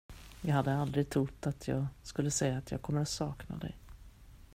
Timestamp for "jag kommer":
2.71-3.01